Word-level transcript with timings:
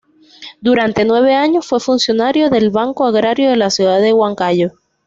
Durante 0.61 1.05
nueve 1.05 1.35
años 1.35 1.67
fue 1.67 1.79
funcionario 1.79 2.49
del 2.49 2.71
Banco 2.71 3.05
Agrario 3.05 3.51
en 3.51 3.59
la 3.59 3.69
ciudad 3.69 4.01
de 4.01 4.13
Huancayo. 4.13 4.71